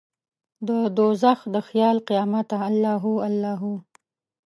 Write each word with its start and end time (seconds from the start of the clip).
ددوږخ 0.67 1.39
د 1.53 1.55
خیال 1.67 1.97
قیامته 2.09 2.57
الله 2.67 2.95
هو، 3.03 3.13
الله 3.27 3.53
هو 3.61 3.73